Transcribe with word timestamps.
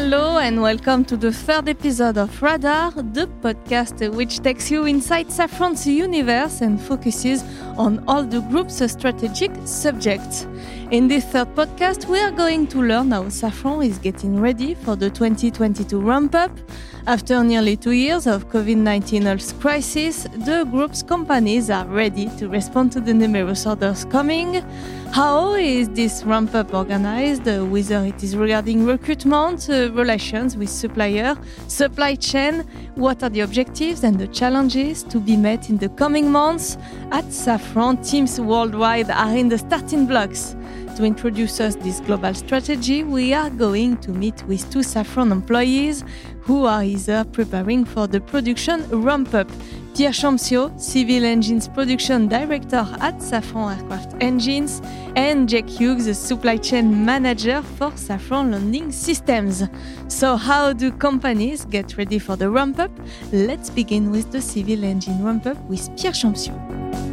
Hello 0.00 0.38
and 0.38 0.62
welcome 0.62 1.04
to 1.06 1.16
the 1.16 1.32
third 1.32 1.68
episode 1.68 2.18
of 2.18 2.40
Radar, 2.40 2.92
the 2.92 3.26
podcast 3.42 4.08
which 4.14 4.38
takes 4.38 4.70
you 4.70 4.84
inside 4.84 5.26
Safran's 5.26 5.88
universe 5.88 6.60
and 6.60 6.80
focuses 6.80 7.42
on 7.76 8.04
all 8.06 8.22
the 8.22 8.40
group's 8.42 8.80
strategic 8.92 9.50
subjects. 9.64 10.46
In 10.90 11.08
this 11.08 11.24
third 11.24 11.54
podcast, 11.54 12.06
we 12.06 12.18
are 12.18 12.30
going 12.30 12.66
to 12.68 12.82
learn 12.82 13.10
how 13.10 13.24
Safran 13.24 13.86
is 13.86 13.98
getting 13.98 14.40
ready 14.40 14.74
for 14.74 14.96
the 14.96 15.10
2022 15.10 16.00
ramp 16.00 16.34
up. 16.34 16.50
After 17.06 17.42
nearly 17.42 17.76
two 17.76 17.92
years 17.92 18.26
of 18.26 18.50
COVID 18.50 18.76
19 18.76 19.22
health 19.22 19.58
crisis, 19.60 20.24
the 20.24 20.64
group's 20.70 21.02
companies 21.02 21.70
are 21.70 21.86
ready 21.86 22.28
to 22.36 22.48
respond 22.48 22.92
to 22.92 23.00
the 23.00 23.14
numerous 23.14 23.66
orders 23.66 24.04
coming. 24.04 24.62
How 25.12 25.54
is 25.54 25.88
this 25.88 26.22
ramp 26.24 26.54
up 26.54 26.74
organized, 26.74 27.46
whether 27.46 28.04
it 28.04 28.22
is 28.22 28.36
regarding 28.36 28.84
recruitment, 28.84 29.70
uh, 29.70 29.90
relations 29.92 30.54
with 30.54 30.68
supplier, 30.68 31.34
supply 31.66 32.14
chain? 32.14 32.62
What 32.94 33.22
are 33.22 33.30
the 33.30 33.40
objectives 33.40 34.04
and 34.04 34.18
the 34.18 34.28
challenges 34.28 35.02
to 35.04 35.18
be 35.18 35.36
met 35.36 35.70
in 35.70 35.78
the 35.78 35.88
coming 35.88 36.30
months? 36.30 36.76
At 37.10 37.24
Safran, 37.24 38.06
teams 38.06 38.38
worldwide 38.38 39.10
are 39.10 39.34
in 39.34 39.48
the 39.48 39.56
starting 39.56 40.06
blocks. 40.06 40.47
To 40.98 41.04
introduce 41.04 41.60
us 41.60 41.76
this 41.76 42.00
global 42.00 42.34
strategy, 42.34 43.04
we 43.04 43.32
are 43.32 43.50
going 43.50 43.98
to 43.98 44.10
meet 44.10 44.42
with 44.48 44.68
two 44.72 44.80
Safran 44.80 45.30
employees 45.30 46.02
who 46.40 46.66
are 46.66 46.82
either 46.82 47.24
preparing 47.24 47.84
for 47.84 48.08
the 48.08 48.20
production 48.20 48.82
ramp 48.90 49.32
up. 49.32 49.48
Pierre 49.94 50.10
Champtiaux, 50.10 50.76
Civil 50.76 51.24
Engines 51.24 51.68
Production 51.68 52.26
Director 52.26 52.84
at 52.98 53.16
Safran 53.18 53.76
Aircraft 53.76 54.16
Engines, 54.20 54.82
and 55.14 55.48
Jack 55.48 55.68
Hughes, 55.68 56.06
the 56.06 56.14
Supply 56.14 56.56
Chain 56.56 57.04
Manager 57.04 57.62
for 57.62 57.92
Safran 57.92 58.50
Landing 58.50 58.90
Systems. 58.90 59.62
So, 60.08 60.36
how 60.36 60.72
do 60.72 60.90
companies 60.90 61.64
get 61.64 61.96
ready 61.96 62.18
for 62.18 62.34
the 62.34 62.50
ramp 62.50 62.80
up? 62.80 62.90
Let's 63.30 63.70
begin 63.70 64.10
with 64.10 64.32
the 64.32 64.42
civil 64.42 64.82
engine 64.82 65.24
ramp 65.24 65.46
up 65.46 65.58
with 65.66 65.96
Pierre 65.96 66.12
Champtiaux. 66.12 67.07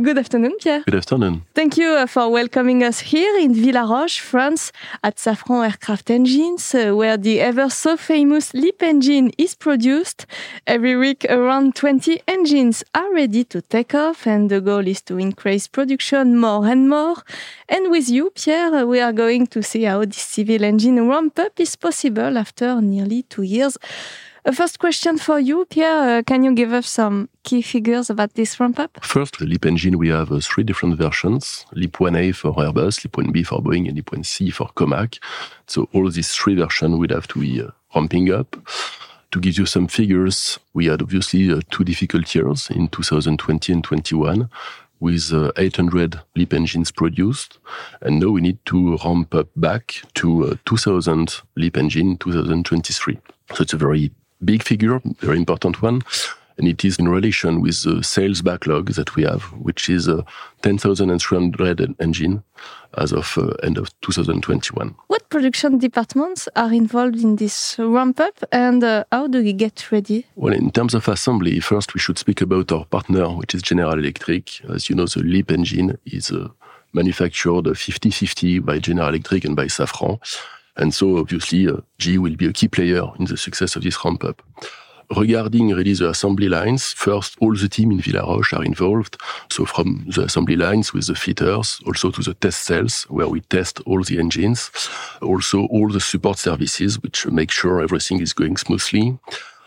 Good 0.00 0.16
afternoon, 0.16 0.54
Pierre. 0.60 0.84
Good 0.84 0.94
afternoon. 0.94 1.42
Thank 1.54 1.76
you 1.76 1.88
uh, 1.90 2.06
for 2.06 2.30
welcoming 2.30 2.84
us 2.84 3.00
here 3.00 3.36
in 3.36 3.52
Villaroche, 3.52 4.20
France, 4.20 4.70
at 5.02 5.16
Safran 5.16 5.64
Aircraft 5.64 6.08
Engines, 6.08 6.72
uh, 6.72 6.94
where 6.94 7.16
the 7.16 7.40
ever 7.40 7.68
so 7.68 7.96
famous 7.96 8.54
LEAP 8.54 8.80
engine 8.80 9.32
is 9.38 9.56
produced. 9.56 10.24
Every 10.68 10.94
week, 10.94 11.26
around 11.28 11.74
20 11.74 12.20
engines 12.28 12.84
are 12.94 13.12
ready 13.12 13.42
to 13.46 13.60
take 13.60 13.92
off, 13.92 14.24
and 14.24 14.48
the 14.48 14.60
goal 14.60 14.86
is 14.86 15.02
to 15.02 15.18
increase 15.18 15.66
production 15.66 16.38
more 16.38 16.64
and 16.64 16.88
more. 16.88 17.16
And 17.68 17.90
with 17.90 18.08
you, 18.08 18.30
Pierre, 18.30 18.86
we 18.86 19.00
are 19.00 19.12
going 19.12 19.48
to 19.48 19.64
see 19.64 19.82
how 19.82 20.04
this 20.04 20.18
civil 20.18 20.62
engine 20.62 21.08
ramp 21.08 21.40
up 21.40 21.58
is 21.58 21.74
possible 21.74 22.38
after 22.38 22.80
nearly 22.80 23.24
two 23.24 23.42
years. 23.42 23.76
A 24.48 24.52
first 24.52 24.78
question 24.78 25.18
for 25.18 25.38
you, 25.38 25.66
Pierre. 25.66 26.20
Uh, 26.20 26.22
can 26.22 26.42
you 26.42 26.54
give 26.54 26.72
us 26.72 26.88
some 26.88 27.28
key 27.42 27.60
figures 27.60 28.08
about 28.08 28.32
this 28.32 28.58
ramp 28.58 28.80
up? 28.80 28.98
First, 29.04 29.38
the 29.38 29.44
LEAP 29.44 29.66
engine, 29.66 29.98
we 29.98 30.08
have 30.08 30.32
uh, 30.32 30.40
three 30.40 30.64
different 30.64 30.96
versions 30.96 31.66
LEAP 31.72 31.98
1A 31.98 32.34
for 32.34 32.54
Airbus, 32.54 33.04
LEAP 33.04 33.12
1B 33.12 33.46
for 33.46 33.60
Boeing, 33.60 33.86
and 33.86 33.96
LEAP 33.96 34.10
1C 34.10 34.50
for 34.54 34.68
Comac. 34.68 35.18
So, 35.66 35.90
all 35.92 36.10
these 36.10 36.32
three 36.32 36.54
versions 36.54 36.96
will 36.96 37.10
have 37.10 37.28
to 37.28 37.40
be 37.40 37.60
uh, 37.60 37.72
ramping 37.94 38.32
up. 38.32 38.56
To 39.32 39.38
give 39.38 39.58
you 39.58 39.66
some 39.66 39.86
figures, 39.86 40.58
we 40.72 40.86
had 40.86 41.02
obviously 41.02 41.52
uh, 41.52 41.60
two 41.70 41.84
difficult 41.84 42.34
years 42.34 42.70
in 42.70 42.88
2020 42.88 43.70
and 43.70 43.84
21 43.84 44.48
with 44.98 45.30
uh, 45.30 45.52
800 45.58 46.22
LEAP 46.36 46.54
engines 46.54 46.90
produced. 46.90 47.58
And 48.00 48.18
now 48.18 48.30
we 48.30 48.40
need 48.40 48.64
to 48.64 48.96
ramp 49.04 49.34
up 49.34 49.48
back 49.56 49.96
to 50.14 50.52
uh, 50.52 50.54
2000 50.64 51.42
LEAP 51.56 51.76
engine 51.76 52.12
in 52.12 52.16
2023. 52.16 53.18
So 53.54 53.62
it's 53.62 53.72
a 53.72 53.76
very 53.76 54.10
big 54.44 54.62
figure, 54.62 55.00
very 55.20 55.36
important 55.38 55.82
one. 55.82 56.02
And 56.56 56.66
it 56.66 56.84
is 56.84 56.98
in 56.98 57.08
relation 57.08 57.60
with 57.60 57.84
the 57.84 58.02
sales 58.02 58.42
backlog 58.42 58.90
that 58.94 59.14
we 59.14 59.22
have, 59.22 59.44
which 59.62 59.88
is 59.88 60.08
a 60.08 60.24
10,300 60.62 61.94
engine 62.00 62.42
as 62.96 63.12
of 63.12 63.38
uh, 63.38 63.50
end 63.62 63.78
of 63.78 63.88
2021. 64.00 64.94
What 65.06 65.28
production 65.28 65.78
departments 65.78 66.48
are 66.56 66.72
involved 66.72 67.22
in 67.22 67.36
this 67.36 67.76
ramp 67.78 68.18
up 68.18 68.42
and 68.50 68.82
uh, 68.82 69.04
how 69.12 69.28
do 69.28 69.40
we 69.40 69.52
get 69.52 69.92
ready? 69.92 70.26
Well, 70.34 70.52
in 70.52 70.72
terms 70.72 70.94
of 70.94 71.06
assembly, 71.06 71.60
first 71.60 71.94
we 71.94 72.00
should 72.00 72.18
speak 72.18 72.40
about 72.40 72.72
our 72.72 72.84
partner, 72.86 73.28
which 73.28 73.54
is 73.54 73.62
General 73.62 73.98
Electric. 73.98 74.64
As 74.64 74.88
you 74.88 74.96
know, 74.96 75.06
the 75.06 75.22
LEAP 75.22 75.52
engine 75.52 75.96
is 76.06 76.32
uh, 76.32 76.48
manufactured 76.92 77.66
50-50 77.66 78.64
by 78.64 78.78
General 78.80 79.10
Electric 79.10 79.44
and 79.44 79.54
by 79.54 79.66
Safran. 79.66 80.18
And 80.78 80.94
so 80.94 81.18
obviously, 81.18 81.68
uh, 81.68 81.78
will 82.20 82.36
be 82.36 82.46
a 82.46 82.52
key 82.52 82.68
player 82.68 83.04
in 83.18 83.26
the 83.26 83.36
success 83.36 83.76
of 83.76 83.82
this 83.82 84.02
ramp 84.04 84.24
up. 84.24 84.42
Regarding 85.16 85.70
really 85.70 85.94
the 85.94 86.10
assembly 86.10 86.50
lines, 86.50 86.92
first, 86.92 87.36
all 87.40 87.54
the 87.56 87.68
team 87.68 87.92
in 87.92 87.98
Villaroche 87.98 88.52
are 88.52 88.64
involved. 88.64 89.16
So 89.50 89.64
from 89.64 90.04
the 90.06 90.24
assembly 90.24 90.56
lines 90.56 90.92
with 90.92 91.06
the 91.06 91.14
fitters, 91.14 91.80
also 91.86 92.10
to 92.10 92.22
the 92.22 92.34
test 92.34 92.64
cells 92.64 93.04
where 93.04 93.26
we 93.26 93.40
test 93.40 93.80
all 93.86 94.02
the 94.02 94.18
engines, 94.18 94.70
also 95.22 95.66
all 95.68 95.88
the 95.88 96.00
support 96.00 96.38
services, 96.38 97.02
which 97.02 97.26
make 97.26 97.50
sure 97.50 97.80
everything 97.80 98.20
is 98.20 98.34
going 98.34 98.58
smoothly. 98.58 99.18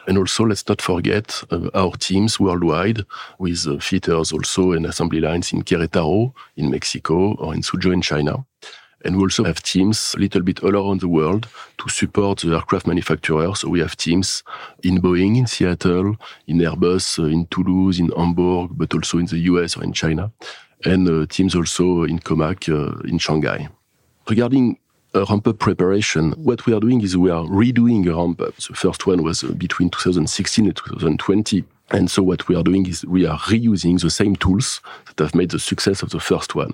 And 0.07 0.17
also, 0.17 0.45
let's 0.45 0.67
not 0.67 0.81
forget 0.81 1.43
uh, 1.51 1.69
our 1.73 1.91
teams 1.97 2.39
worldwide 2.39 3.05
with 3.39 3.67
uh, 3.67 3.77
fitters 3.79 4.31
also 4.31 4.73
and 4.73 4.85
assembly 4.85 5.21
lines 5.21 5.53
in 5.53 5.63
Querétaro, 5.63 6.33
in 6.55 6.69
Mexico, 6.69 7.33
or 7.35 7.53
in 7.53 7.61
Suzhou 7.61 7.93
in 7.93 8.01
China. 8.01 8.45
And 9.03 9.17
we 9.17 9.23
also 9.23 9.43
have 9.43 9.63
teams 9.63 10.13
a 10.15 10.19
little 10.19 10.41
bit 10.41 10.63
all 10.63 10.75
around 10.75 11.01
the 11.01 11.07
world 11.07 11.47
to 11.77 11.89
support 11.89 12.39
the 12.39 12.53
aircraft 12.55 12.87
manufacturers. 12.87 13.59
So 13.59 13.69
we 13.69 13.79
have 13.79 13.97
teams 13.97 14.43
in 14.83 15.01
Boeing, 15.01 15.37
in 15.37 15.47
Seattle, 15.47 16.17
in 16.47 16.59
Airbus, 16.59 17.19
uh, 17.19 17.25
in 17.25 17.47
Toulouse, 17.47 17.99
in 17.99 18.09
Hamburg, 18.09 18.71
but 18.73 18.93
also 18.93 19.17
in 19.17 19.25
the 19.25 19.39
US 19.39 19.77
or 19.77 19.83
in 19.83 19.93
China. 19.93 20.31
And 20.85 21.07
uh, 21.07 21.25
teams 21.27 21.55
also 21.55 22.03
in 22.03 22.19
Comac, 22.19 22.69
uh, 22.69 22.99
in 23.07 23.17
Shanghai. 23.17 23.69
Regarding 24.29 24.77
a 25.13 25.25
ramp 25.25 25.47
up 25.47 25.59
preparation, 25.59 26.31
what 26.33 26.65
we 26.65 26.73
are 26.73 26.79
doing 26.79 27.01
is 27.01 27.17
we 27.17 27.29
are 27.29 27.43
redoing 27.45 28.07
a 28.07 28.15
ramp 28.15 28.41
up. 28.41 28.55
The 28.55 28.73
first 28.73 29.05
one 29.05 29.23
was 29.23 29.43
uh, 29.43 29.51
between 29.51 29.89
2016 29.89 30.65
and 30.65 30.75
2020 30.75 31.63
and 31.91 32.09
so 32.09 32.23
what 32.23 32.47
we 32.47 32.55
are 32.55 32.63
doing 32.63 32.85
is 32.87 33.05
we 33.05 33.25
are 33.25 33.37
reusing 33.39 33.99
the 34.01 34.09
same 34.09 34.35
tools 34.37 34.81
that 35.07 35.23
have 35.23 35.35
made 35.35 35.51
the 35.51 35.59
success 35.59 36.01
of 36.01 36.09
the 36.11 36.19
first 36.19 36.55
one. 36.55 36.73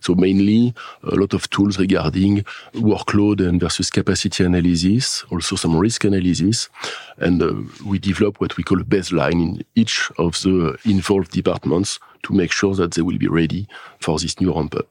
So 0.00 0.14
mainly 0.14 0.74
a 1.02 1.14
lot 1.14 1.32
of 1.32 1.48
tools 1.50 1.78
regarding 1.78 2.44
workload 2.74 3.46
and 3.46 3.58
versus 3.58 3.90
capacity 3.90 4.44
analysis, 4.44 5.24
also 5.30 5.56
some 5.56 5.76
risk 5.76 6.04
analysis. 6.04 6.68
And 7.16 7.42
uh, 7.42 7.54
we 7.86 7.98
develop 7.98 8.40
what 8.40 8.56
we 8.56 8.62
call 8.62 8.80
a 8.80 8.84
baseline 8.84 9.32
in 9.32 9.64
each 9.74 10.10
of 10.18 10.34
the 10.42 10.78
involved 10.84 11.30
departments 11.32 11.98
to 12.22 12.34
make 12.34 12.52
sure 12.52 12.74
that 12.74 12.94
they 12.94 13.02
will 13.02 13.18
be 13.18 13.28
ready 13.28 13.66
for 14.00 14.18
this 14.18 14.40
new 14.40 14.52
ramp 14.52 14.74
up. 14.74 14.86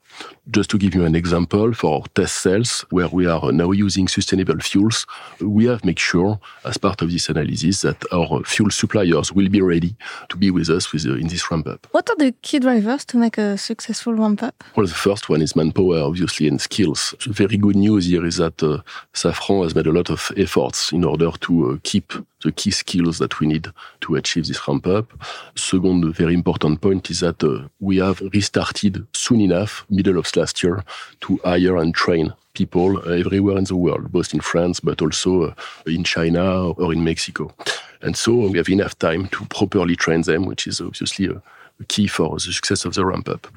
Just 0.50 0.70
to 0.72 0.78
give 0.78 0.96
you 0.96 1.06
an 1.06 1.16
example, 1.16 1.74
for 1.74 1.96
our 1.96 2.04
test 2.16 2.42
cells, 2.42 2.86
where 2.90 3.08
we 3.08 3.28
are 3.28 3.52
now 3.52 3.72
using 3.72 4.08
sustainable 4.08 4.60
fuels, 4.60 5.06
we 5.42 5.66
have 5.66 5.84
made 5.86 6.00
sure, 6.00 6.40
as 6.66 6.78
part 6.78 7.02
of 7.02 7.12
this 7.12 7.30
analysis, 7.30 7.82
that 7.82 7.98
our 8.12 8.44
fuel 8.44 8.72
suppliers 8.72 9.32
will 9.32 9.50
be 9.50 9.62
ready 9.62 9.96
to 10.30 10.38
be 10.38 10.50
with 10.50 10.70
us 10.70 10.92
with, 10.92 11.06
uh, 11.06 11.14
in 11.14 11.28
this 11.28 11.52
ramp 11.52 11.68
up. 11.68 11.88
What 11.92 12.10
are 12.10 12.16
the 12.16 12.34
key 12.42 12.60
drivers 12.60 13.06
to 13.06 13.18
make 13.18 13.38
a 13.38 13.58
successful 13.58 14.14
ramp 14.14 14.42
up? 14.42 14.64
Well, 14.76 14.88
the 14.88 14.94
first 14.94 15.30
one 15.30 15.42
is 15.42 15.56
manpower, 15.56 16.00
obviously, 16.00 16.48
and 16.48 16.60
skills. 16.60 17.14
The 17.26 17.34
very 17.34 17.58
good 17.58 17.76
news 17.76 18.06
here 18.06 18.26
is 18.26 18.38
that 18.38 18.64
uh, 18.64 18.82
Safran 19.14 19.64
has 19.64 19.76
made 19.76 19.88
a 19.88 19.92
lot 19.92 20.10
of 20.10 20.32
efforts 20.38 20.92
in 20.92 21.04
order 21.04 21.32
to 21.32 21.72
uh, 21.72 21.78
keep 21.84 22.14
the 22.44 22.52
key 22.52 22.72
skills 22.72 23.18
that 23.18 23.40
we 23.40 23.48
need 23.48 23.68
to 24.02 24.16
achieve 24.16 24.48
this 24.48 24.68
ramp 24.68 24.86
up. 24.88 25.12
Second, 25.56 26.14
very 26.14 26.34
important 26.34 26.82
point 26.82 27.10
is 27.10 27.22
that 27.22 27.44
uh, 27.44 27.68
we 27.80 27.98
have 27.98 28.22
restarted 28.34 29.06
soon 29.14 29.42
enough, 29.42 29.86
middle 29.90 30.18
of 30.18 30.36
last 30.36 30.62
year, 30.64 30.84
to 31.22 31.40
hire 31.44 31.78
and 31.78 31.96
train 31.96 32.34
people 32.54 33.00
everywhere 33.12 33.58
in 33.58 33.64
the 33.64 33.76
world, 33.76 34.12
both 34.12 34.34
in 34.34 34.40
France, 34.40 34.80
but 34.80 35.02
also 35.02 35.44
uh, 35.44 35.54
in 35.86 36.04
China 36.04 36.70
or 36.72 36.94
in 36.94 37.04
Mexico. 37.04 37.54
And 38.02 38.16
so 38.16 38.34
we 38.36 38.58
have 38.58 38.70
enough 38.70 38.98
time 39.00 39.28
to 39.30 39.46
properly 39.46 39.96
train 39.96 40.22
them, 40.22 40.46
which 40.46 40.68
is 40.68 40.82
obviously 40.82 41.28
a, 41.28 41.42
a 41.80 41.86
key 41.88 42.08
for 42.08 42.36
the 42.36 42.40
success 42.40 42.86
of 42.86 42.94
the 42.94 43.06
ramp 43.06 43.30
up. 43.30 43.48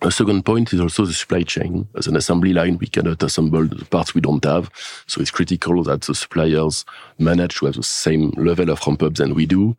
A 0.00 0.12
second 0.12 0.44
point 0.44 0.72
is 0.72 0.80
also 0.80 1.04
the 1.04 1.12
supply 1.12 1.42
chain. 1.42 1.88
As 1.96 2.06
an 2.06 2.14
assembly 2.14 2.52
line, 2.52 2.78
we 2.78 2.86
cannot 2.86 3.20
assemble 3.20 3.66
the 3.66 3.84
parts 3.84 4.14
we 4.14 4.20
don't 4.20 4.44
have. 4.44 4.70
So 5.08 5.20
it's 5.20 5.32
critical 5.32 5.82
that 5.82 6.02
the 6.02 6.14
suppliers 6.14 6.84
manage 7.18 7.56
to 7.56 7.66
have 7.66 7.74
the 7.74 7.82
same 7.82 8.30
level 8.36 8.70
of 8.70 8.86
ramp 8.86 9.02
up 9.02 9.14
than 9.14 9.34
we 9.34 9.44
do. 9.44 9.76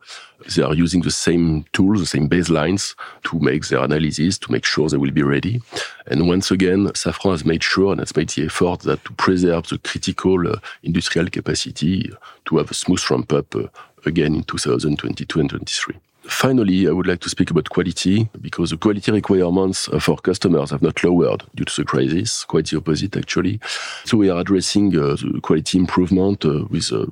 They 0.53 0.61
are 0.61 0.73
using 0.73 1.03
the 1.03 1.11
same 1.11 1.63
tools, 1.71 2.01
the 2.01 2.05
same 2.05 2.27
baselines 2.27 2.95
to 3.23 3.39
make 3.39 3.65
their 3.69 3.81
analysis, 3.81 4.37
to 4.39 4.51
make 4.51 4.65
sure 4.65 4.89
they 4.89 4.97
will 4.97 5.11
be 5.11 5.23
ready. 5.23 5.61
And 6.07 6.27
once 6.27 6.51
again, 6.51 6.87
Safran 6.87 7.31
has 7.31 7.45
made 7.45 7.63
sure 7.63 7.93
and 7.93 8.01
has 8.01 8.13
made 8.13 8.29
the 8.29 8.47
effort 8.47 8.81
that 8.81 9.05
to 9.05 9.13
preserve 9.13 9.67
the 9.67 9.77
critical 9.77 10.49
uh, 10.49 10.59
industrial 10.83 11.29
capacity 11.29 12.11
to 12.43 12.57
have 12.57 12.69
a 12.69 12.73
smooth 12.73 13.09
ramp 13.09 13.31
up 13.31 13.55
uh, 13.55 13.67
again 14.05 14.35
in 14.35 14.43
2022 14.43 15.39
and 15.39 15.49
2023. 15.49 16.08
Finally, 16.29 16.87
I 16.87 16.91
would 16.91 17.07
like 17.07 17.19
to 17.21 17.29
speak 17.29 17.51
about 17.51 17.69
quality 17.69 18.29
because 18.39 18.69
the 18.69 18.77
quality 18.77 19.11
requirements 19.11 19.87
of 19.87 20.07
our 20.09 20.17
customers 20.17 20.71
have 20.71 20.81
not 20.81 21.03
lowered 21.03 21.43
due 21.55 21.65
to 21.65 21.81
the 21.81 21.85
crisis, 21.85 22.45
quite 22.45 22.67
the 22.67 22.77
opposite 22.77 23.17
actually. 23.17 23.59
So 24.05 24.17
we 24.17 24.29
are 24.29 24.39
addressing 24.39 24.95
uh, 24.95 25.15
the 25.15 25.39
quality 25.41 25.77
improvement 25.77 26.45
uh, 26.45 26.65
with 26.69 26.91
uh, 26.91 27.07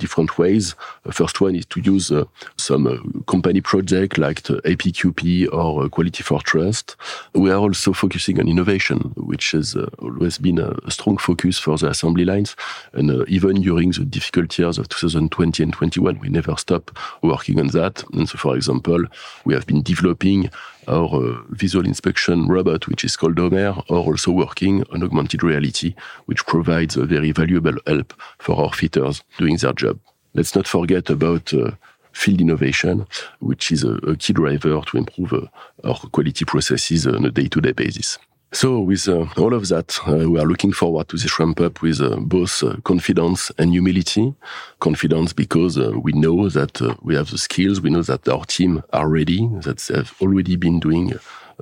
different 0.00 0.38
ways. 0.38 0.74
The 1.04 1.12
first 1.12 1.40
one 1.40 1.54
is 1.54 1.66
to 1.66 1.80
use 1.80 2.10
uh, 2.10 2.24
some 2.56 2.86
uh, 2.86 2.96
company 3.30 3.60
project 3.60 4.18
like 4.18 4.42
the 4.42 4.60
APQP 4.62 5.52
or 5.52 5.84
uh, 5.84 5.88
Quality 5.88 6.22
for 6.22 6.40
Trust. 6.40 6.96
We 7.34 7.50
are 7.50 7.58
also 7.58 7.92
focusing 7.92 8.40
on 8.40 8.48
innovation, 8.48 9.12
which 9.16 9.52
has 9.52 9.76
always 9.98 10.38
been 10.38 10.58
a, 10.58 10.74
strong 10.90 11.18
focus 11.18 11.58
for 11.58 11.78
the 11.78 11.88
assembly 11.88 12.24
lines. 12.24 12.56
And 12.92 13.26
even 13.28 13.62
during 13.62 13.92
the 13.92 14.04
difficult 14.04 14.58
years 14.58 14.78
of 14.78 14.88
2020 14.88 15.62
and 15.62 15.72
21, 15.72 16.18
we 16.18 16.28
never 16.28 16.56
stop 16.56 16.90
working 17.22 17.60
on 17.60 17.68
that. 17.68 18.02
And 18.12 18.28
so, 18.28 18.38
for 18.38 18.56
example, 18.56 19.04
we 19.44 19.54
have 19.54 19.66
been 19.66 19.82
developing 19.82 20.50
our 20.90 21.14
uh, 21.14 21.42
visual 21.50 21.86
inspection 21.86 22.46
robot, 22.48 22.88
which 22.88 23.04
is 23.04 23.16
called 23.16 23.38
Homer, 23.38 23.68
are 23.68 23.84
also 23.88 24.32
working 24.32 24.84
on 24.92 25.02
augmented 25.02 25.42
reality, 25.42 25.94
which 26.26 26.44
provides 26.46 26.96
a 26.96 27.04
very 27.04 27.32
valuable 27.32 27.74
help 27.86 28.12
for 28.38 28.60
our 28.60 28.72
fitters 28.72 29.22
doing 29.38 29.56
their 29.56 29.72
job. 29.72 29.98
Let's 30.34 30.54
not 30.54 30.66
forget 30.66 31.10
about 31.10 31.54
uh, 31.54 31.72
field 32.12 32.40
innovation, 32.40 33.06
which 33.38 33.70
is 33.70 33.84
a, 33.84 33.94
a, 33.98 34.16
key 34.16 34.32
driver 34.32 34.80
to 34.80 34.96
improve 34.96 35.32
uh, 35.32 35.46
our 35.84 35.96
quality 36.12 36.44
processes 36.44 37.06
on 37.06 37.24
a 37.24 37.30
day-to-day 37.30 37.72
basis. 37.72 38.18
So, 38.52 38.80
with 38.80 39.06
uh, 39.06 39.26
all 39.36 39.54
of 39.54 39.68
that, 39.68 39.96
uh, 40.08 40.28
we 40.28 40.40
are 40.40 40.46
looking 40.46 40.72
forward 40.72 41.08
to 41.10 41.16
this 41.16 41.38
ramp 41.38 41.60
up 41.60 41.82
with 41.82 42.00
uh, 42.00 42.16
both 42.16 42.64
uh, 42.64 42.78
confidence 42.82 43.52
and 43.58 43.70
humility. 43.70 44.34
Confidence 44.80 45.32
because 45.32 45.78
uh, 45.78 45.92
we 46.02 46.10
know 46.12 46.48
that 46.48 46.82
uh, 46.82 46.96
we 47.00 47.14
have 47.14 47.30
the 47.30 47.38
skills, 47.38 47.80
we 47.80 47.90
know 47.90 48.02
that 48.02 48.26
our 48.28 48.44
team 48.44 48.82
are 48.92 49.08
ready, 49.08 49.48
that 49.60 49.78
they 49.78 49.94
have 49.98 50.14
already 50.20 50.56
been 50.56 50.80
doing 50.80 51.12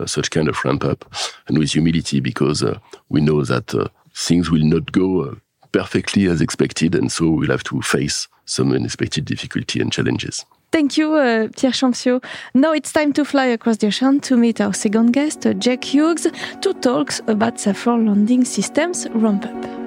such 0.07 0.31
kind 0.31 0.49
of 0.49 0.65
ramp 0.65 0.83
up, 0.85 1.13
and 1.47 1.59
with 1.59 1.73
humility 1.73 2.21
because 2.21 2.65
we 3.09 3.21
know 3.21 3.45
that 3.45 3.75
things 4.15 4.49
will 4.49 4.65
not 4.65 4.93
go 4.93 5.37
perfectly 5.73 6.27
as 6.27 6.41
expected, 6.41 6.95
and 6.95 7.11
so 7.11 7.29
we'll 7.29 7.51
have 7.51 7.65
to 7.65 7.83
face 7.83 8.29
some 8.45 8.73
unexpected 8.73 9.25
difficulty 9.25 9.81
and 9.81 9.93
challenges. 9.93 10.47
Thank 10.71 10.99
you, 10.99 11.15
uh, 11.15 11.49
Pierre 11.57 11.73
Champtiaux. 11.73 12.23
Now 12.53 12.73
it's 12.73 12.93
time 12.93 13.13
to 13.15 13.25
fly 13.25 13.47
across 13.47 13.79
the 13.79 13.87
ocean 13.87 14.21
to 14.21 14.37
meet 14.37 14.61
our 14.61 14.75
second 14.75 15.13
guest, 15.13 15.47
Jack 15.59 15.83
Hughes, 15.83 16.27
to 16.61 16.75
talk 16.75 17.13
about 17.27 17.57
Safran 17.57 18.07
Landing 18.07 18.45
Systems 18.45 19.09
ramp 19.15 19.47
up. 19.47 19.78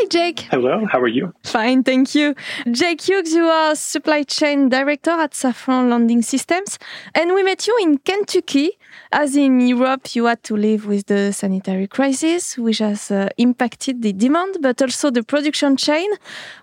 Hi, 0.00 0.06
Jake. 0.06 0.40
Hello, 0.50 0.86
how 0.90 0.98
are 0.98 1.08
you? 1.08 1.34
Fine, 1.44 1.82
thank 1.82 2.14
you. 2.14 2.34
Jake 2.70 3.02
Hughes, 3.02 3.34
you 3.34 3.44
are 3.44 3.76
Supply 3.76 4.22
Chain 4.22 4.70
Director 4.70 5.10
at 5.10 5.32
Safran 5.32 5.90
Landing 5.90 6.22
Systems, 6.22 6.78
and 7.14 7.34
we 7.34 7.42
met 7.42 7.66
you 7.66 7.76
in 7.82 7.98
Kentucky 7.98 8.78
as 9.12 9.34
in 9.36 9.60
Europe, 9.60 10.14
you 10.14 10.26
had 10.26 10.42
to 10.44 10.56
live 10.56 10.86
with 10.86 11.06
the 11.06 11.32
sanitary 11.32 11.88
crisis, 11.88 12.56
which 12.56 12.78
has 12.78 13.10
uh, 13.10 13.28
impacted 13.38 14.02
the 14.02 14.12
demand, 14.12 14.58
but 14.60 14.80
also 14.80 15.10
the 15.10 15.24
production 15.24 15.76
chain. 15.76 16.08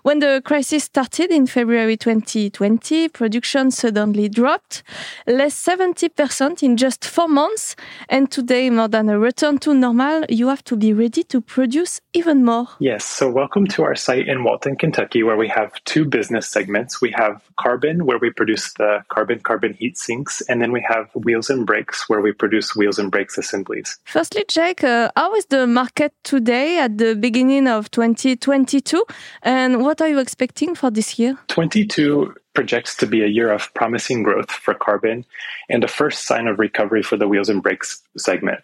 When 0.02 0.20
the 0.20 0.40
crisis 0.44 0.84
started 0.84 1.30
in 1.30 1.46
February 1.46 1.98
2020, 1.98 3.10
production 3.10 3.70
suddenly 3.70 4.30
dropped, 4.30 4.82
less 5.26 5.62
70% 5.62 6.62
in 6.62 6.78
just 6.78 7.04
four 7.04 7.28
months. 7.28 7.76
And 8.08 8.30
today, 8.30 8.70
more 8.70 8.88
than 8.88 9.10
a 9.10 9.18
return 9.18 9.58
to 9.58 9.74
normal, 9.74 10.24
you 10.30 10.48
have 10.48 10.64
to 10.64 10.76
be 10.76 10.94
ready 10.94 11.24
to 11.24 11.42
produce 11.42 12.00
even 12.14 12.46
more. 12.46 12.68
Yes. 12.78 13.20
So, 13.28 13.32
welcome 13.32 13.66
to 13.66 13.82
our 13.82 13.94
site 13.94 14.26
in 14.26 14.42
Walton, 14.42 14.74
Kentucky, 14.74 15.22
where 15.22 15.36
we 15.36 15.48
have 15.48 15.74
two 15.84 16.06
business 16.06 16.48
segments. 16.48 17.02
We 17.02 17.10
have 17.10 17.42
carbon, 17.56 18.06
where 18.06 18.16
we 18.16 18.30
produce 18.30 18.72
the 18.72 19.04
carbon 19.08 19.40
carbon 19.40 19.74
heat 19.74 19.98
sinks, 19.98 20.40
and 20.48 20.62
then 20.62 20.72
we 20.72 20.82
have 20.88 21.10
wheels 21.14 21.50
and 21.50 21.66
brakes, 21.66 22.08
where 22.08 22.22
we 22.22 22.32
produce 22.32 22.74
wheels 22.74 22.98
and 22.98 23.10
brakes 23.10 23.36
assemblies. 23.36 23.98
Firstly, 24.06 24.46
Jake, 24.48 24.82
uh, 24.82 25.10
how 25.14 25.34
is 25.34 25.44
the 25.44 25.66
market 25.66 26.14
today 26.24 26.78
at 26.78 26.96
the 26.96 27.16
beginning 27.16 27.68
of 27.68 27.90
2022? 27.90 29.04
And 29.42 29.82
what 29.82 30.00
are 30.00 30.08
you 30.08 30.20
expecting 30.20 30.74
for 30.74 30.90
this 30.90 31.18
year? 31.18 31.36
22 31.48 32.34
projects 32.54 32.96
to 32.96 33.06
be 33.06 33.22
a 33.22 33.26
year 33.26 33.52
of 33.52 33.72
promising 33.74 34.22
growth 34.22 34.50
for 34.50 34.72
carbon 34.72 35.26
and 35.68 35.84
a 35.84 35.88
first 35.88 36.26
sign 36.26 36.46
of 36.46 36.58
recovery 36.58 37.02
for 37.02 37.18
the 37.18 37.28
wheels 37.28 37.50
and 37.50 37.62
brakes 37.62 38.00
segment. 38.16 38.60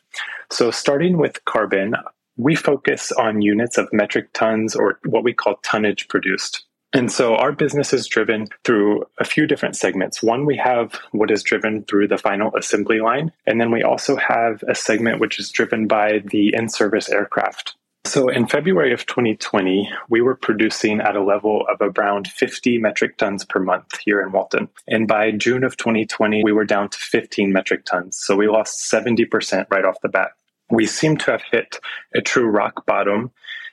So, 0.50 0.70
starting 0.70 1.18
with 1.18 1.44
carbon, 1.44 1.96
we 2.36 2.54
focus 2.54 3.12
on 3.12 3.42
units 3.42 3.78
of 3.78 3.92
metric 3.92 4.28
tons 4.32 4.74
or 4.74 4.98
what 5.04 5.24
we 5.24 5.32
call 5.32 5.56
tonnage 5.62 6.08
produced. 6.08 6.64
And 6.94 7.10
so 7.10 7.34
our 7.34 7.50
business 7.50 7.92
is 7.92 8.06
driven 8.06 8.46
through 8.62 9.04
a 9.18 9.24
few 9.24 9.48
different 9.48 9.76
segments. 9.76 10.22
One, 10.22 10.46
we 10.46 10.56
have 10.56 10.94
what 11.10 11.30
is 11.30 11.42
driven 11.42 11.82
through 11.84 12.06
the 12.06 12.18
final 12.18 12.54
assembly 12.56 13.00
line. 13.00 13.32
And 13.46 13.60
then 13.60 13.72
we 13.72 13.82
also 13.82 14.14
have 14.16 14.62
a 14.68 14.76
segment 14.76 15.18
which 15.18 15.40
is 15.40 15.50
driven 15.50 15.88
by 15.88 16.22
the 16.26 16.54
in 16.54 16.68
service 16.68 17.08
aircraft. 17.08 17.74
So 18.06 18.28
in 18.28 18.46
February 18.46 18.92
of 18.92 19.06
2020, 19.06 19.90
we 20.08 20.20
were 20.20 20.36
producing 20.36 21.00
at 21.00 21.16
a 21.16 21.24
level 21.24 21.66
of 21.68 21.78
around 21.80 22.28
50 22.28 22.78
metric 22.78 23.16
tons 23.16 23.44
per 23.44 23.58
month 23.58 23.98
here 24.04 24.20
in 24.20 24.30
Walton. 24.30 24.68
And 24.86 25.08
by 25.08 25.32
June 25.32 25.64
of 25.64 25.76
2020, 25.78 26.44
we 26.44 26.52
were 26.52 26.66
down 26.66 26.90
to 26.90 26.98
15 26.98 27.50
metric 27.50 27.86
tons. 27.86 28.18
So 28.20 28.36
we 28.36 28.46
lost 28.46 28.78
70% 28.92 29.66
right 29.70 29.84
off 29.84 30.00
the 30.02 30.08
bat. 30.08 30.32
We 30.74 30.86
seem 30.86 31.16
to 31.18 31.30
have 31.30 31.42
hit 31.52 31.78
a 32.16 32.20
true 32.20 32.48
rock 32.48 32.84
bottom 32.84 33.30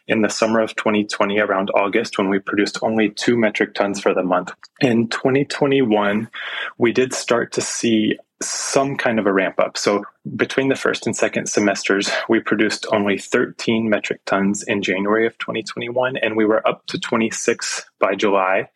in 0.07 0.21
the 0.21 0.29
summer 0.29 0.59
of 0.59 0.75
2020, 0.75 1.39
around 1.39 1.71
August, 1.73 2.19
when 2.19 2.29
we 2.29 2.37
produced 2.37 2.77
only 2.83 3.09
two 3.09 3.35
metric 3.35 3.73
tons 3.73 3.99
for 3.99 4.13
the 4.13 4.21
month. 4.21 4.51
In 4.81 5.07
2021, 5.07 6.29
we 6.77 6.91
did 6.91 7.13
start 7.13 7.53
to 7.53 7.61
see 7.61 8.19
some 8.39 8.97
kind 8.97 9.17
of 9.17 9.25
a 9.25 9.33
ramp 9.33 9.59
up. 9.59 9.79
So 9.79 10.03
between 10.35 10.69
the 10.69 10.75
first 10.75 11.07
and 11.07 11.15
second 11.15 11.47
semesters, 11.47 12.11
we 12.29 12.39
produced 12.39 12.85
only 12.91 13.17
13 13.17 13.89
metric 13.89 14.21
tons 14.25 14.61
in 14.61 14.83
January 14.83 15.25
of 15.25 15.35
2021, 15.39 16.17
and 16.17 16.35
we 16.35 16.45
were 16.45 16.67
up 16.67 16.85
to 16.87 16.99
26 16.99 17.83
by 17.99 18.13
July. 18.13 18.69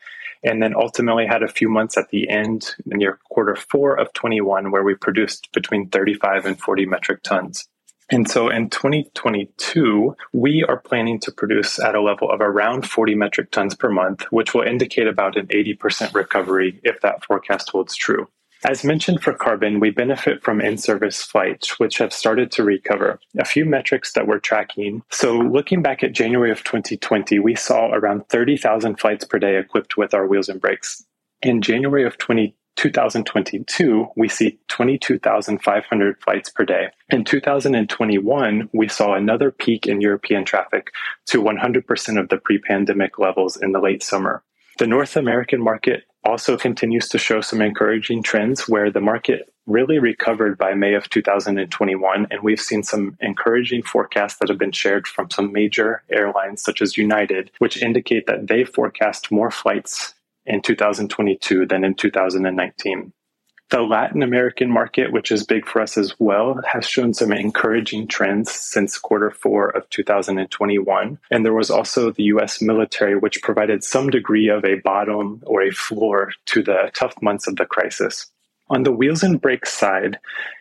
And 0.44 0.63
then 0.63 0.75
ultimately 0.75 1.27
had 1.27 1.44
a 1.44 1.48
few 1.48 1.69
months 1.69 1.95
at 1.98 2.10
the 2.10 2.27
end, 2.30 2.75
near 2.86 3.19
quarter 3.30 3.56
four 3.56 4.00
of 4.00 4.13
21, 4.13 4.72
where 4.72 4.83
we 4.83 4.95
produced 4.95 5.50
between 5.54 5.89
35 5.89 6.45
and 6.45 6.60
40 6.60 6.86
metric 6.88 7.22
tons. 7.22 7.68
And 8.12 8.30
so 8.30 8.50
in 8.50 8.69
2022, 8.69 10.16
we 10.31 10.63
are 10.63 10.77
planning 10.77 11.20
to 11.22 11.32
produce 11.32 11.79
at 11.79 11.96
a 11.96 12.01
level 12.01 12.29
of 12.29 12.39
around 12.39 12.88
40 12.88 13.15
metric 13.15 13.51
tons 13.51 13.75
per 13.75 13.89
month, 13.89 14.24
which 14.32 14.53
will 14.53 14.62
indicate 14.62 15.08
about 15.08 15.38
an 15.38 15.48
80% 15.48 16.13
recovery 16.13 16.79
if 16.84 17.01
that 17.01 17.25
forecast 17.25 17.70
holds 17.70 17.96
true. 17.96 18.27
As 18.63 18.84
mentioned 18.84 19.22
for 19.22 19.34
carbon, 19.34 19.79
we 19.79 19.91
benefit 19.91 20.44
from 20.44 20.60
in 20.60 20.77
service 20.77 21.22
flights, 21.22 21.79
which 21.79 22.00
have 22.00 22.12
started 22.12 22.51
to 22.51 22.63
recover. 22.63 23.20
A 23.38 23.46
few 23.46 23.63
metrics 23.63 24.13
that 24.13 24.27
we're 24.27 24.39
tracking. 24.39 25.03
So, 25.12 25.38
looking 25.38 25.84
back 25.84 26.03
at 26.03 26.13
January 26.13 26.51
of 26.51 26.63
2020, 26.63 27.38
we 27.38 27.53
saw 27.56 27.91
around 27.91 28.27
30,000 28.29 29.00
flights 29.00 29.24
per 29.24 29.38
day 29.38 29.60
equipped 29.60 29.98
with 29.98 30.15
our 30.15 30.25
wheels 30.25 30.50
and 30.50 30.60
brakes. 30.60 31.06
In 31.44 31.62
January 31.62 32.06
of 32.06 32.18
2022, 32.18 32.56
2022, 32.75 34.08
we 34.15 34.27
see 34.27 34.60
22,500 34.67 36.22
flights 36.22 36.50
per 36.50 36.65
day. 36.65 36.89
In 37.10 37.24
2021, 37.24 38.70
we 38.74 38.88
saw 38.88 39.13
another 39.15 39.51
peak 39.51 39.88
in 39.88 40.01
European 40.01 40.46
traffic 40.46 40.91
to 41.27 41.41
100% 41.41 42.20
of 42.20 42.29
the 42.29 42.38
pre 42.38 42.60
pandemic 42.60 43.20
levels 43.20 43.58
in 43.58 43.72
the 43.72 43.79
late 43.79 44.03
summer. 44.03 44.44
The 44.77 44.88
North 44.88 45.15
American 45.15 45.63
market 45.63 46.03
also 46.25 46.58
continues 46.58 47.08
to 47.10 47.17
show 47.17 47.39
some 47.39 47.62
encouraging 47.62 48.24
trends 48.24 48.67
where 48.67 48.91
the 48.91 49.00
market 49.00 49.53
really 49.67 50.00
recovered 50.00 50.58
by 50.58 50.74
May 50.74 50.96
of 50.96 51.10
2021. 51.10 52.27
And 52.29 52.41
we've 52.41 52.60
seen 52.60 52.84
some 52.84 53.17
encouraging 53.22 53.84
forecasts 53.84 54.38
that 54.38 54.50
have 54.50 54.58
been 54.58 54.72
shared 54.72 55.08
from 55.08 55.29
some 55.29 55.51
major 55.51 56.03
airlines, 56.10 56.62
such 56.62 56.82
as 56.82 56.98
United, 56.98 57.51
which 57.60 57.82
indicate 57.82 58.27
that 58.27 58.48
they 58.48 58.63
forecast 58.63 59.32
more 59.32 59.51
flights 59.51 60.14
in 60.46 60.62
2022 60.62 61.66
than 61.66 61.84
in 61.84 61.96
2019. 61.96 63.14
The 63.72 63.82
Latin 63.82 64.22
American 64.22 64.70
market, 64.70 65.12
which 65.12 65.32
is 65.32 65.44
big 65.44 65.66
for 65.66 65.82
us 65.82 65.98
as 65.98 66.14
well, 66.20 66.62
has 66.72 66.88
shown 66.88 67.16
some 67.16 67.32
encouraging 67.32 68.08
trends 68.08 68.52
since 68.52 69.00
quarter 69.00 69.32
four 69.32 69.70
of 69.70 69.90
2021. 69.90 71.18
And 71.32 71.44
there 71.44 71.54
was 71.54 71.72
also 71.72 72.12
the 72.12 72.25
US 72.25 72.62
military, 72.62 73.18
which 73.18 73.42
provided 73.42 73.84
some 73.84 74.12
degree 74.12 74.50
of 74.50 74.64
a 74.64 74.82
bottom 74.82 75.42
or 75.48 75.64
a 75.64 75.72
floor 75.72 76.32
to 76.46 76.62
the 76.62 76.92
tough 76.94 77.20
months 77.24 77.48
of 77.48 77.56
the 77.56 77.66
crisis. 77.66 78.28
On 78.70 78.84
the 78.84 78.92
wheels 78.92 79.24
and 79.24 79.42
brakes 79.42 79.74
side, 79.74 80.20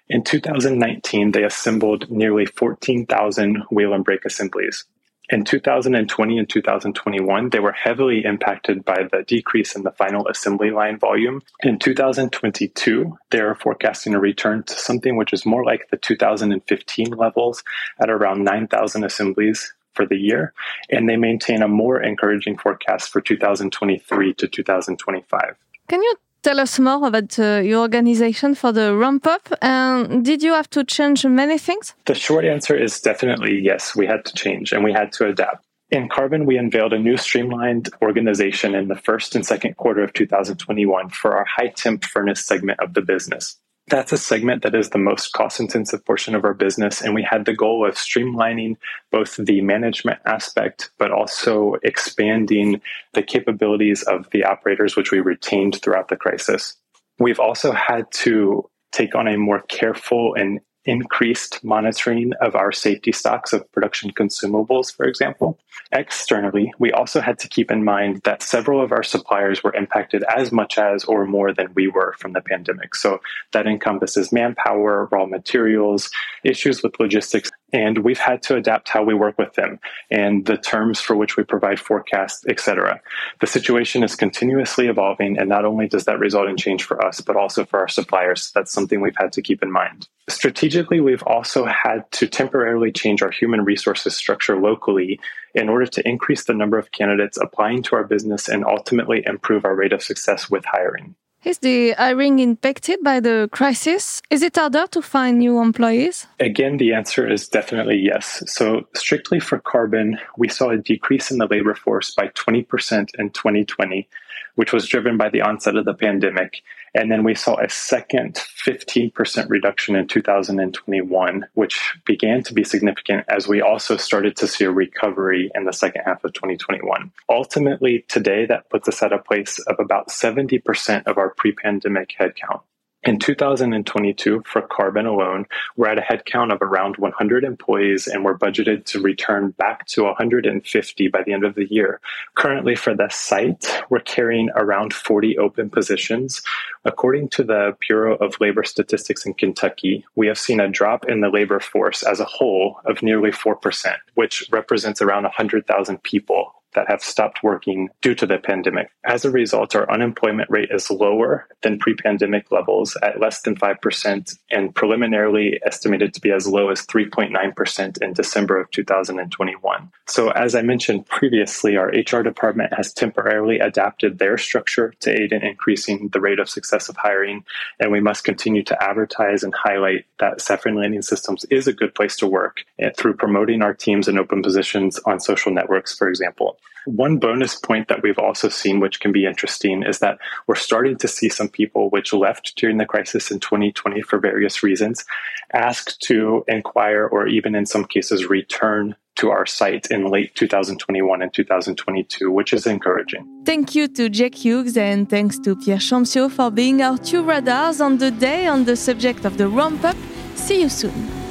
in 0.09 0.25
2019, 0.25 1.33
they 1.33 1.45
assembled 1.45 2.11
nearly 2.11 2.47
14,000 2.47 3.65
wheel 3.71 3.93
and 3.93 4.05
brake 4.05 4.25
assemblies. 4.25 4.85
In 5.31 5.45
2020 5.45 6.39
and 6.39 6.49
2021, 6.49 7.49
they 7.49 7.59
were 7.59 7.73
heavily 7.73 8.25
impacted 8.25 8.85
by 8.85 9.09
the 9.11 9.23
decrease 9.23 9.75
in 9.75 9.83
the 9.83 9.91
final 9.93 10.29
assembly 10.29 10.71
line 10.71 10.99
volume. 10.99 11.41
In 11.63 11.79
2022, 11.79 13.17
they 13.31 13.41
are 13.41 13.55
forecasting 13.55 14.15
a 14.15 14.21
return 14.21 14.65
to 14.65 14.75
something 14.75 15.17
which 15.17 15.33
is 15.33 15.47
more 15.47 15.65
like 15.65 15.89
the 15.91 15.97
2015 15.97 17.07
levels 17.13 17.65
at 17.99 18.11
around 18.11 18.45
9,000 18.45 19.03
assemblies 19.03 19.73
for 19.95 20.05
the 20.05 20.19
year, 20.19 20.53
and 20.91 21.09
they 21.09 21.17
maintain 21.17 21.63
a 21.63 21.69
more 21.69 22.03
encouraging 22.03 22.59
forecast 22.59 23.11
for 23.11 23.21
2023 23.21 24.35
to 24.35 24.49
2025. 24.49 25.57
Can 25.89 26.03
you 26.03 26.17
tell 26.45 26.61
us 26.61 26.79
more 26.79 27.07
about 27.09 27.39
uh, 27.39 27.63
your 27.65 27.81
organization 27.81 28.55
for 28.55 28.71
the 28.71 28.95
ramp 28.95 29.27
up? 29.27 29.49
And 29.63 30.25
did 30.25 30.43
you 30.43 30.53
have 30.53 30.69
to 30.71 30.85
change 30.85 31.25
many 31.25 31.59
things? 31.59 31.95
The 32.05 32.15
short 32.15 32.45
answer 32.45 32.77
is 32.77 33.01
definitely 33.01 33.61
yes, 33.61 33.97
we 33.97 34.07
had 34.07 34.25
to 34.27 34.35
change 34.35 34.73
and 34.73 34.85
we 34.85 34.93
had 34.93 35.11
to 35.13 35.27
adapt. 35.27 35.65
In 35.91 36.09
Carbon, 36.09 36.47
we 36.47 36.57
unveiled 36.57 36.93
a 36.93 36.99
new 36.99 37.17
streamlined 37.17 37.89
organization 38.03 38.75
in 38.75 38.89
the 38.89 38.97
first 38.97 39.35
and 39.35 39.45
second 39.45 39.77
quarter 39.77 40.03
of 40.03 40.13
2021 40.13 41.11
for 41.11 41.37
our 41.37 41.45
high 41.45 41.69
temp 41.69 42.05
furnace 42.05 42.45
segment 42.45 42.81
of 42.81 42.95
the 42.95 43.03
business. 43.03 43.57
That's 43.89 44.13
a 44.13 44.17
segment 44.17 44.63
that 44.63 44.75
is 44.75 44.91
the 44.91 44.99
most 44.99 45.33
cost 45.35 45.61
intensive 45.61 46.05
portion 46.07 46.35
of 46.35 46.45
our 46.45 46.55
business. 46.55 47.03
And 47.03 47.15
we 47.15 47.23
had 47.23 47.45
the 47.45 47.53
goal 47.53 47.87
of 47.87 47.97
streamlining 47.97 48.77
both 49.13 49.37
the 49.37 49.61
management 49.61 50.21
aspect, 50.25 50.91
but 50.99 51.11
also 51.11 51.75
expanding 51.83 52.81
the 53.13 53.23
capabilities 53.23 54.03
of 54.03 54.29
the 54.31 54.45
operators, 54.45 54.97
which 54.97 55.11
we 55.11 55.21
retained 55.21 55.83
throughout 55.83 56.09
the 56.09 56.17
crisis. 56.17 56.77
We've 57.19 57.41
also 57.41 57.73
had 57.73 58.11
to 58.13 58.69
take 58.91 59.15
on 59.15 59.29
a 59.29 59.37
more 59.37 59.61
careful 59.61 60.35
and 60.35 60.61
increased 60.87 61.63
monitoring 61.65 62.33
of 62.41 62.55
our 62.55 62.73
safety 62.73 63.13
stocks 63.13 63.53
of 63.53 63.71
production 63.73 64.11
consumables, 64.13 64.95
for 64.95 65.07
example. 65.07 65.59
Externally, 65.93 66.73
we 66.79 66.93
also 66.93 67.21
had 67.21 67.39
to 67.39 67.49
keep 67.49 67.71
in 67.71 67.85
mind 67.85 68.21
that 68.25 68.43
several 68.43 68.83
of 68.83 68.93
our 68.93 69.03
suppliers 69.03 69.63
were 69.63 69.75
impacted 69.75 70.25
as 70.25 70.53
much 70.53 70.79
as 70.79 71.05
or 71.05 71.27
more 71.27 71.53
than 71.53 71.73
we 71.75 71.89
were 71.89 72.15
from 72.19 72.33
the 72.33 72.41
pandemic. 72.41 72.95
So 72.95 73.21
that 73.53 73.67
encompasses 73.67 74.33
manpower, 74.33 75.09
raw 75.11 75.27
materials, 75.27 76.11
issues 76.43 76.83
with 76.83 76.99
logistics, 77.01 77.51
and 77.75 77.99
we've 77.99 78.21
had 78.21 78.41
to 78.41 78.55
adapt 78.55 78.89
how 78.89 79.03
we 79.03 79.15
work 79.15 79.37
with 79.37 79.55
them 79.55 79.81
and 80.09 80.47
the 80.47 80.57
terms 80.57 81.01
for 81.01 81.17
which 81.17 81.37
we 81.37 81.43
provide 81.43 81.81
forecasts, 81.81 82.47
etc. 82.49 83.01
The 83.41 83.49
situation 83.49 84.05
is 84.05 84.15
continuously 84.15 84.87
evolving, 84.87 85.37
and 85.37 85.49
not 85.49 85.65
only 85.65 85.89
does 85.89 86.05
that 86.05 86.21
result 86.21 86.49
in 86.49 86.57
change 86.57 86.85
for 86.85 87.05
us, 87.05 87.21
but 87.21 87.35
also 87.35 87.65
for 87.65 87.81
our 87.81 87.89
suppliers. 87.89 88.53
That's 88.55 88.73
something 88.73 89.01
we've 89.01 89.17
had 89.19 89.33
to 89.33 89.43
keep 89.43 89.61
in 89.61 89.73
mind. 89.73 90.07
Strategically, 90.29 91.01
we've 91.01 91.25
also 91.25 91.67
had 91.67 92.09
to 92.13 92.29
temporarily 92.29 92.93
change 92.93 93.23
our 93.23 93.33
human 93.33 93.65
resources 93.65 94.15
structure 94.15 94.57
locally 94.57 95.19
in 95.53 95.69
order 95.69 95.87
to 95.87 96.09
increase 96.09 96.45
the 96.45 96.55
number 96.55 96.79
of 96.79 96.93
candidates 96.93 97.39
applying 97.39 97.83
to 97.83 97.97
our 97.97 98.05
business 98.05 98.49
and 98.49 98.65
ultimately 98.65 99.25
improve 99.27 99.65
our 99.65 99.75
rate 99.75 99.93
of 99.93 100.01
success 100.01 100.49
with 100.49 100.65
hiring. 100.65 101.17
Is 101.45 101.59
the 101.59 101.93
hiring 101.93 102.39
impacted 102.39 103.01
by 103.03 103.21
the 103.21 103.51
crisis? 103.53 104.23
Is 104.31 104.43
it 104.43 104.57
harder 104.57 104.87
to 104.93 105.03
find 105.03 105.39
new 105.39 105.61
employees? 105.61 106.27
Again, 106.41 106.79
the 106.79 106.95
answer 106.95 107.31
is 107.31 107.49
definitely 107.49 107.99
yes. 107.99 108.43
So, 108.47 108.89
strictly 108.95 109.41
for 109.41 109.59
carbon, 109.59 110.19
we 110.39 110.49
saw 110.49 110.71
a 110.71 110.79
decrease 110.79 111.31
in 111.31 111.37
the 111.37 111.47
labor 111.47 111.75
force 111.75 112.15
by 112.15 112.29
20% 112.29 113.15
in 113.19 113.31
2020 113.31 114.09
which 114.55 114.73
was 114.73 114.87
driven 114.87 115.17
by 115.17 115.29
the 115.29 115.41
onset 115.41 115.77
of 115.77 115.85
the 115.85 115.95
pandemic. 115.95 116.63
And 116.95 117.11
then 117.11 117.25
we 117.25 117.35
saw 117.35 117.59
a 117.59 117.69
second 117.69 118.35
15% 118.35 119.51
reduction 119.51 119.97
in 119.97 120.07
2021, 120.07 121.47
which 121.55 121.95
began 122.05 122.43
to 122.45 122.55
be 122.55 122.63
significant 122.63 123.25
as 123.29 123.49
we 123.49 123.61
also 123.61 123.97
started 123.97 124.37
to 124.37 124.47
see 124.47 124.65
a 124.65 124.71
recovery 124.71 125.51
in 125.55 125.65
the 125.65 125.73
second 125.73 126.03
half 126.07 126.23
of 126.23 126.33
2021. 126.35 127.11
Ultimately, 127.29 128.05
today, 128.09 128.47
that 128.47 128.71
puts 128.71 128.89
us 128.89 129.03
at 129.03 129.13
a 129.13 129.19
place 129.19 129.59
of 129.67 129.77
about 129.81 130.09
70% 130.09 131.07
of 131.07 131.19
our 131.19 131.31
pre 131.31 131.53
pandemic 131.53 132.15
headcount. 132.19 132.61
In 133.07 133.19
2022, 133.19 134.45
for 134.47 134.63
Carbon 134.63 135.05
alone, 135.05 135.45
we're 135.77 135.89
at 135.89 135.99
a 135.99 136.01
headcount 136.01 136.55
of 136.55 136.63
around 136.63 136.97
100 136.97 137.45
employees 137.45 138.07
and 138.07 138.25
we're 138.25 138.39
budgeted 138.39 138.87
to 138.87 139.01
return 139.03 139.51
back 139.51 139.85
to 139.89 140.05
150 140.05 141.09
by 141.09 141.23
the 141.23 141.35
end 141.35 141.45
of 141.45 141.55
the 141.55 141.71
year. 141.71 142.01
Currently, 142.35 142.77
for 142.77 142.95
the 142.95 143.11
site, 143.11 143.85
we're 143.91 144.01
carrying 144.01 144.49
around 144.57 144.95
40 144.95 145.37
open 145.37 145.69
positions. 145.69 146.41
According 146.87 147.29
to 147.31 147.45
the 147.45 147.77
Bureau 147.87 148.17
of 148.17 148.41
Labor 148.41 148.65
Statistics 148.65 149.27
in 149.27 149.35
Kentucky, 149.35 150.07
we 150.15 150.27
have 150.27 150.39
seen 150.39 150.59
a 150.59 150.69
drop 150.69 151.05
in 151.07 151.21
the 151.21 151.29
labor 151.29 151.61
force 151.61 152.03
as 152.03 152.21
a 152.21 152.25
whole 152.25 152.81
of 152.87 153.03
nearly 153.03 153.31
4%, 153.31 153.97
which 154.15 154.49
represents 154.51 155.03
around 155.03 155.25
100,000 155.25 156.03
people 156.05 156.55
that 156.75 156.89
have 156.89 157.03
stopped 157.03 157.43
working 157.43 157.89
due 158.03 158.15
to 158.15 158.27
the 158.27 158.39
pandemic. 158.39 158.91
As 159.05 159.25
a 159.25 159.31
result, 159.31 159.75
our 159.75 159.91
unemployment 159.91 160.51
rate 160.51 160.71
is 160.71 160.91
lower 160.91 161.47
than 161.63 161.79
pre 161.79 161.95
pandemic 161.95 162.51
levels 162.53 162.97
at 163.03 163.21
less 163.21 163.43
than 163.43 163.57
5% 163.57 164.39
and 164.51 164.75
preliminarily 164.75 165.61
estimated 165.65 166.15
to 166.15 166.21
be 166.21 166.31
as 166.31 166.47
low 166.47 166.71
as 166.71 166.87
3.9% 166.87 168.03
in 168.03 168.13
December 168.13 168.61
of 168.61 168.71
2021. 168.71 169.91
So, 170.07 170.31
as 170.31 170.55
I 170.55 170.63
mentioned 170.63 171.07
previously, 171.07 171.77
our 171.77 171.89
HR 171.89 172.23
department 172.23 172.73
has 172.75 172.93
temporarily 172.93 173.59
adapted 173.59 174.19
their 174.19 174.39
structure 174.39 174.93
to 175.01 175.11
aid 175.11 175.33
in 175.33 175.43
increasing 175.43 176.09
the 176.09 176.21
rate 176.21 176.39
of 176.39 176.49
success 176.49 176.89
of 176.89 176.97
hiring, 176.97 177.45
and 177.81 177.91
we 177.91 178.01
must 178.01 178.25
continue 178.25 178.63
to 178.65 178.83
advertise 178.83 179.43
and 179.43 179.55
highlight 179.55 180.05
that 180.19 180.39
Safran 180.39 180.77
Landing 180.77 181.03
Systems 181.03 181.45
is 181.51 181.67
a 181.67 181.73
good 181.73 181.95
place 181.95 182.17
to 182.17 182.27
work 182.27 182.65
eh, 182.79 182.91
through 182.97 183.15
promoting 183.15 183.63
our 183.63 183.75
teams 183.75 184.09
and 184.09 184.19
open 184.19 184.43
positions 184.43 184.99
on 185.01 185.21
social 185.21 185.53
networks, 185.53 185.97
for 185.97 186.09
example. 186.09 186.59
One 186.87 187.19
bonus 187.19 187.57
point 187.57 187.89
that 187.89 188.03
we've 188.03 188.19
also 188.19 188.49
seen, 188.49 188.81
which 188.81 189.01
can 189.01 189.13
be 189.13 189.27
interesting, 189.27 189.83
is 189.83 190.01
that 190.01 190.19
we're 190.47 190.55
starting 190.55 190.97
to 190.99 191.09
see 191.09 191.29
some 191.29 191.49
people 191.49 191.91
which 191.91 192.13
left 192.13 192.55
during 192.57 192.79
the 192.79 192.87
crisis 192.87 193.31
in 193.31 193.41
2020 193.41 194.03
for 194.03 194.19
various 194.19 194.63
reasons 194.63 195.05
ask 195.53 195.99
to 196.01 196.45
inquire 196.49 197.07
or 197.07 197.27
even 197.27 197.55
in 197.55 197.67
some 197.67 197.85
cases 197.85 198.27
return 198.27 198.95
to 199.17 199.31
our 199.31 199.47
site 199.47 199.87
in 199.91 200.07
late 200.07 200.35
2021 200.35 201.23
and 201.23 201.33
2022, 201.33 202.31
which 202.31 202.53
is 202.53 202.67
encouraging. 202.67 203.43
Thank 203.45 203.75
you 203.75 203.87
to 203.89 204.09
Jack 204.09 204.35
Hughes 204.35 204.77
and 204.77 205.09
thanks 205.09 205.39
to 205.41 205.55
Pierre 205.55 205.79
Champtiaux 205.79 206.31
for 206.31 206.51
being 206.51 206.83
our 206.83 206.99
two 206.99 207.23
radars 207.23 207.81
on 207.81 207.99
the 207.99 208.11
day 208.11 208.47
on 208.47 208.65
the 208.65 208.77
subject 208.77 209.25
of 209.25 209.39
the 209.39 209.49
ramp 209.49 209.85
up. 209.85 209.97
See 210.35 210.63
you 210.63 210.69
soon. 210.69 211.24